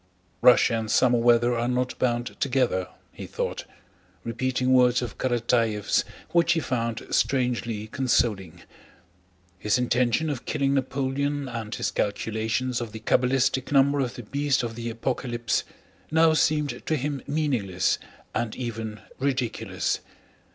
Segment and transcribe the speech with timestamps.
[0.41, 3.65] "Russia and summer weather are not bound together," he thought,
[4.23, 8.63] repeating words of Karatáev's which he found strangely consoling.
[9.59, 14.63] His intention of killing Napoleon and his calculations of the cabalistic number of the beast
[14.63, 15.63] of the Apocalypse
[16.09, 17.99] now seemed to him meaningless
[18.33, 19.99] and even ridiculous.